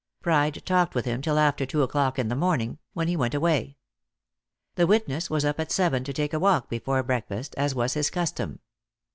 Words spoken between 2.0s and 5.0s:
in the morning, when he went away. The